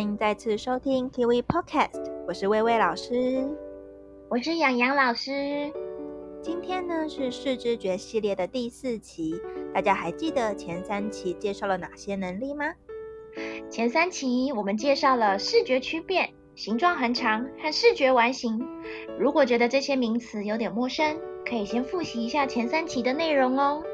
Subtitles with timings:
[0.00, 3.46] 欢迎再次收听 Kiwi Podcast，我是薇薇老师，
[4.30, 5.70] 我是洋洋老师。
[6.40, 9.38] 今天呢是视知觉系列的第四期，
[9.74, 12.72] 大家还记得前三期介绍了哪些能力吗？
[13.68, 18.66] 前三期我们介绍了视觉区变、形状恒长和视觉完形。
[19.18, 21.14] 如果觉得这些名词有点陌生，
[21.44, 23.84] 可以先复习一下前三期的内容哦。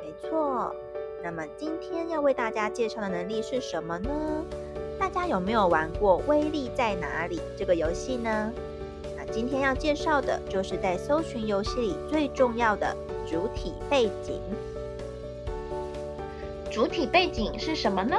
[0.00, 0.74] 没错，
[1.22, 4.10] 那么今天要为大家介绍的能力是什么呢？
[5.04, 8.50] 大家有没有玩过“威力在哪里”这个游戏呢？
[9.14, 12.96] 那今天要介绍的就是在搜寻游戏里最重要的
[13.26, 14.40] 主体背景。
[16.70, 18.16] 主体背景是什么呢？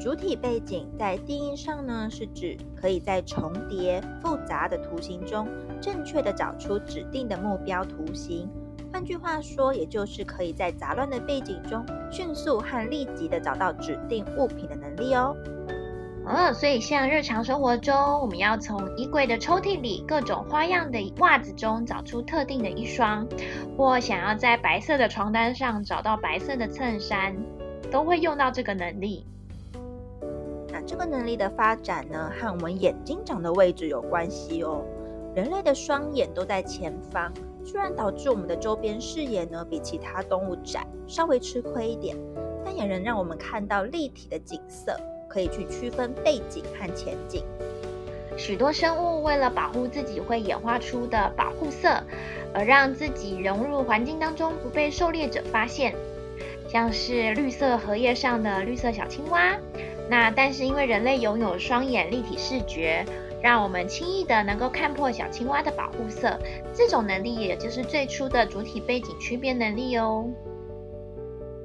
[0.00, 5.48] 主体背景在定义上呢，是指可以在重叠复杂的图形中，
[5.80, 8.48] 正确的找出指定的目标图形。
[8.92, 15.34] 换句话说，也就是可以在杂乱的背景中，迅速和立即的找到指定物品的能力哦。
[16.26, 23.26] 哦，所以像日常生活中，我们要从衣柜的抽屉里各种花样的袜子中找出特定的一双，
[23.76, 27.34] 或想要在白色的床单上找到白色的衬衫，
[27.90, 29.24] 都会用到这个能力。
[30.70, 34.84] 那这个能力的发展呢，和我们眼睛长的位置有关系哦。
[35.34, 37.32] 人类的双眼都在前方，
[37.64, 42.16] 虽然导致我们的周边视野呢比其他动物窄，稍微吃亏一点，
[42.64, 47.44] 但也能让我们看到立体的景色，可以去区分背景和前景。
[48.36, 52.02] 许多生物为了保护自己会演化出的保护色，
[52.54, 55.94] 而让自己融入环境当中，不被狩猎者发现，
[56.66, 59.56] 像是绿色荷叶上的绿色小青蛙。
[60.08, 63.04] 那但是因为人类拥有双眼立体视觉，
[63.42, 66.38] 让我们轻易的能够看破小青蛙的保护色，
[66.74, 70.28] 这种能力也就是最初的主体背景区别能力哦。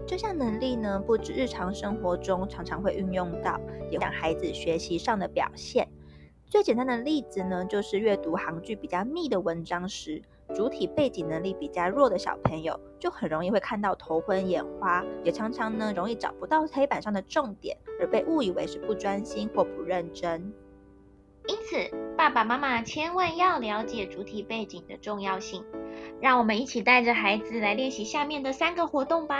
[0.07, 3.59] 这项能力呢，不止日常生活中常常会运用到，
[3.89, 5.87] 也让孩子学习上的表现。
[6.47, 10.21] 最简单的例子呢，就是阅读行距比较密的文章时。
[10.53, 20.53] 主体背景能力比较弱的小朋友，就很容易会看到头昏眼花，也常常呢容易找不到黑板上的重点，而被误以为是不专心或不认真。
[21.47, 21.77] 因此，
[22.17, 25.63] 爸爸妈妈千万要了解主体背景的重要性。
[26.21, 29.35] 让我们一起带着孩子来练习下面的三个活动吧。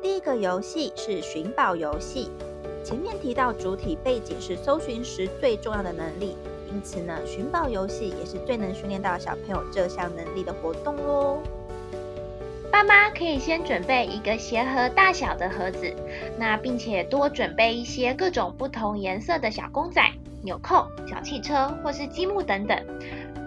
[0.00, 2.30] 第一个游戏是寻宝游戏。
[2.84, 6.36] 前面提到主体背景是搜寻时最重要的能力，
[6.68, 11.38] 因此呢，寻宝游戏也是最能训练到小朋友这项能力的活动喽。
[12.72, 15.94] 爸妈可以先准备一个鞋盒大小的盒子，
[16.38, 20.02] 那并且多准备一些各种不同颜色的小公仔、
[20.42, 22.82] 纽扣、小汽车或是积木等等，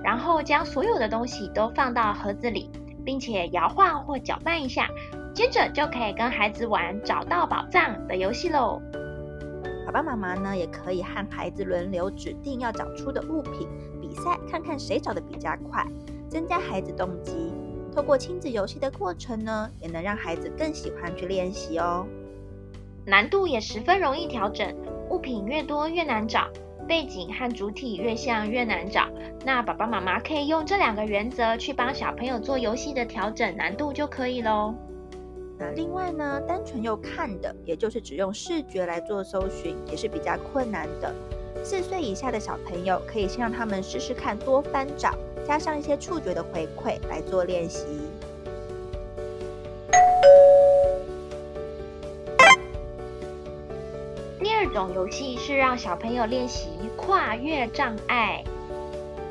[0.03, 2.69] 然后将所有的东西都放到盒子里，
[3.03, 4.87] 并且摇晃或搅拌一下，
[5.33, 8.79] 接着就可以跟孩子玩找到宝藏的游戏喽。
[9.87, 13.67] 爸爸妈妈呢，也可以和孩子轮流指定要找出的物品，
[13.99, 15.83] 比赛看看谁找得比较快，
[16.29, 17.51] 增加孩子动机。
[17.95, 22.05] 透过亲子游戏的过程呢，也能让孩子更喜欢去练习哦。
[23.05, 24.75] 难度也十分容易调整，
[25.09, 26.49] 物品越多越难找，
[26.85, 29.07] 背景和主体越像越难找。
[29.45, 34.75] 那爸爸妈妈可以用这两个原则去帮小朋友做游戏的调整难度就可以喽。
[35.57, 41.15] 那另外呢，单纯用看的，也就是只用视觉来做搜寻，也是比较困难的。
[41.63, 45.17] 四岁以下的小朋友，可以先让他们试试看多翻找，
[45.47, 47.85] 加上一些触觉的回馈来做练习。
[54.39, 58.43] 第二种游戏是让小朋友练习跨越障碍。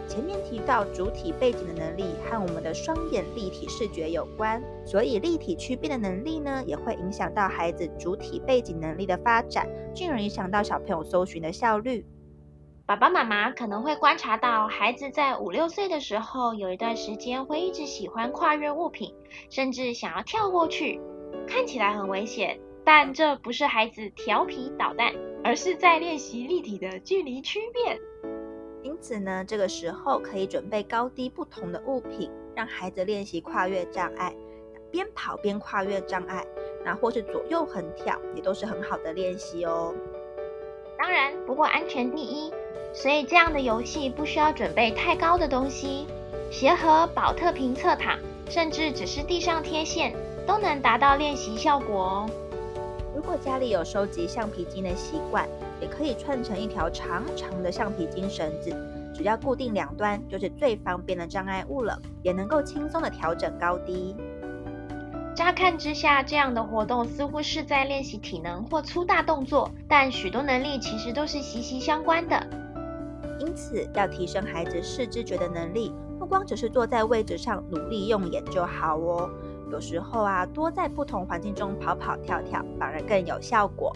[0.06, 12.06] 前面提到主体背景的能力和我们的双眼立体视觉有关，所以立体区别的能力呢，也会影响到孩子主体背景能力的发展，进而影响到小朋友搜寻的效率。
[12.86, 19.14] 爸爸妈妈可能会观察到，孩子在五六岁的时候，有一段时间会一直喜欢跨越物品，
[19.48, 21.00] 甚至想要跳过去，
[21.48, 27.98] 看起来很危险，但这不是孩子调皮捣蛋，而是在练习立体的距离区变。
[28.82, 34.36] 因此呢，这个时候可以准备高低不同的物品，让孩子练习跨越障碍，
[34.90, 36.44] 边跑边跨越障碍，
[36.84, 39.94] 那或是左右横跳，也都是很好的练习哦。
[40.98, 42.52] 当然，不过安全第一，
[42.94, 46.06] 所以这样的游戏不需要准备太高的东西，
[46.50, 48.16] 鞋盒、保特瓶侧躺，
[48.48, 50.14] 甚至只是地上贴线，
[50.46, 52.30] 都能达到练习效果哦。
[53.14, 55.46] 如果家里有收集橡皮筋的习惯，
[55.80, 58.74] 也可以串成一条长长的橡皮筋绳子，
[59.14, 64.14] 只要固定两端，就是最方便的障碍物了，也能够轻松的调整高低。
[65.34, 72.46] 乍看之下，这样的活动似乎是在练习体能或粗大动作，但许多能力其实都是息息相关的。
[73.46, 79.30] 因此，要提升孩子视知觉的能力，不光只是坐在位置上努力用眼就好哦。
[79.70, 83.94] 有时候啊，多在不同环境中跑跑跳跳，反而更有效果。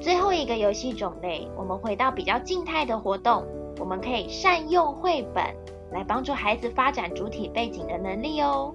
[0.00, 3.44] 最后一个游戏种类，我们回到比较静态的活动。
[3.80, 5.42] 我们可以善用绘本
[5.90, 8.72] 来帮助孩子发展主体背景的能力哦。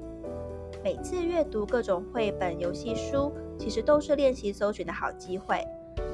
[0.81, 5.61] 每次阅读各种绘本游戏书，其实都是练习搜寻的好机会。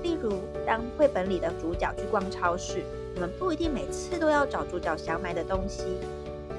[0.01, 0.31] 例如，
[0.65, 2.83] 当绘本里的主角去逛超市，
[3.15, 5.83] 我们不一定每次都要找主角想买的东西。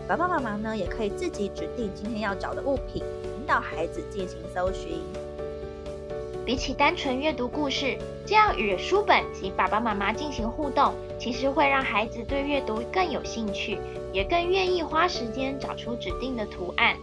[0.06, 5.00] 爸爸妈妈呢，也可以自己指定今天要找的物品，引导孩子进行搜寻。
[6.44, 13.80] 比起单纯阅读故事，这样与书本及爸爸妈妈进行互动，其实会让孩子对阅读更有兴趣，
[14.12, 16.96] 也更愿意花时间找出指定的图案。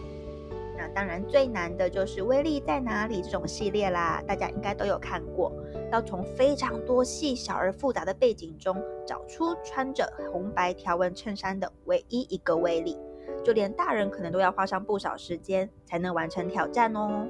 [0.94, 5.52] 当然最难的就是《威力在哪里》这种系列啦，大家应该都有看过，
[5.90, 12.96] 要从非常多细小而复杂的背景中找出穿着红白条纹衬衫的唯一一个威力，
[13.44, 17.26] 就连大人可能都要花上不少时间才能完成挑战哦。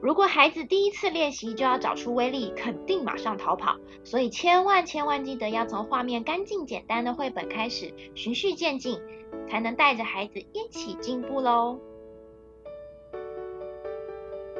[0.00, 3.76] 如果孩子第一次练习就要找出威力，肯定马上逃跑。
[4.04, 9.00] 所以千万千万记得要从画面干净简单的绘本开始，循序渐进，
[9.50, 11.80] 才能带着孩子一起进步喽。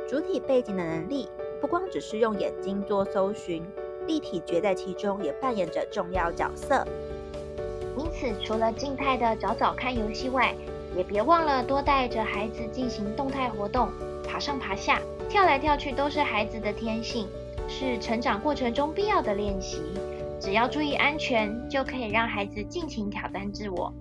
[0.08, 1.28] 主体背景的能力
[1.60, 3.64] 不光只是用眼睛做搜寻，
[4.06, 6.86] 立体觉在其中也扮演着重要角色。
[7.98, 10.54] 因此，除了静态的找找看游戏外，
[10.96, 13.88] 也别忘了多带着孩子进行动态活动，
[14.24, 15.00] 爬上爬下。
[15.28, 17.26] 跳来跳去都是孩子的天性，
[17.66, 19.80] 是成长过程中必要的练习。
[20.38, 23.92] 只要注意安全，就可以让孩子尽情挑战自我。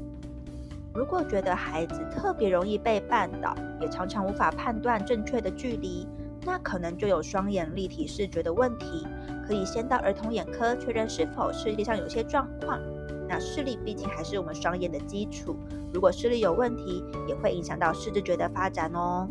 [0.95, 6.07] 如果觉得孩子特别容易被绊倒，也常常无法判断正确的距离，
[6.45, 9.05] 那可能就有双眼立体视觉的问题。
[9.45, 12.79] 可以先到儿童眼科确认是否视力上有些状况。
[13.27, 15.55] 那视力毕竟还是我们双眼的基础，
[15.93, 19.27] 如果视力有问题，也会影响到视知觉的发展哦。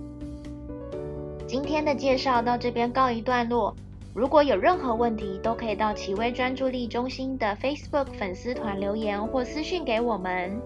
[1.47, 3.75] 今天的介绍到这边告一段落。
[4.13, 10.61] 如果有任何问题，都可以到奇微专注力中心的 Facebook 粉丝团留言或私讯给我们。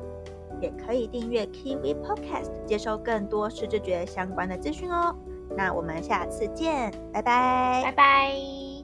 [0.60, 5.14] 也可以订阅 Kiwi Podcast，接收更多视知觉相关的资讯哦。
[5.56, 8.77] 那我们下次见，拜拜，拜拜。